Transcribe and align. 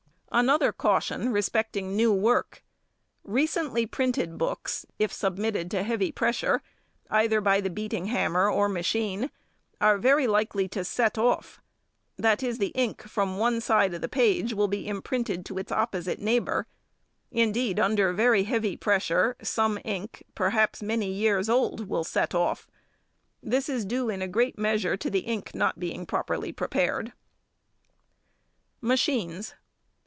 Another 0.33 0.71
caution 0.71 1.33
respecting 1.33 1.93
new 1.93 2.13
work. 2.13 2.63
Recently 3.25 3.85
printed 3.85 4.37
books, 4.37 4.85
if 4.97 5.11
submitted 5.11 5.69
to 5.71 5.83
heavy 5.83 6.09
pressure, 6.13 6.61
either 7.09 7.41
by 7.41 7.59
the 7.59 7.69
beating 7.69 8.05
hammer 8.05 8.49
or 8.49 8.69
machine, 8.69 9.29
are 9.81 9.97
very 9.97 10.27
likely 10.27 10.69
to 10.69 10.85
"set 10.85 11.17
off," 11.17 11.59
that 12.15 12.41
is, 12.41 12.59
the 12.59 12.67
ink 12.69 13.01
from 13.03 13.39
one 13.39 13.59
side 13.59 13.93
of 13.93 13.99
the 13.99 14.07
page 14.07 14.53
will 14.53 14.69
be 14.69 14.87
imprinted 14.87 15.45
to 15.47 15.57
its 15.57 15.69
opposite 15.69 16.19
neighbour; 16.21 16.65
indeed, 17.29 17.77
under 17.77 18.13
very 18.13 18.43
heavy 18.45 18.77
pressure, 18.77 19.35
some 19.43 19.79
ink, 19.83 20.23
perhaps 20.33 20.81
many 20.81 21.11
years 21.11 21.49
old, 21.49 21.89
will 21.89 22.05
"set 22.05 22.33
off;" 22.33 22.69
this 23.43 23.67
is 23.67 23.83
due 23.83 24.07
in 24.09 24.21
a 24.21 24.29
great 24.29 24.57
measure 24.57 24.95
to 24.95 25.09
the 25.09 25.19
ink 25.27 25.53
not 25.53 25.77
being 25.77 26.05
properly 26.05 26.53
prepared. 26.53 27.11
_Machines. 28.81 29.55